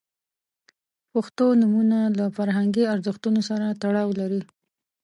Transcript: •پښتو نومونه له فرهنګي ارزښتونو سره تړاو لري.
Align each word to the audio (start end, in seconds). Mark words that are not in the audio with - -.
•پښتو 1.11 1.45
نومونه 1.61 1.97
له 2.17 2.25
فرهنګي 2.35 2.83
ارزښتونو 2.93 3.39
سره 3.49 3.65
تړاو 3.81 4.09
لري. 4.19 4.41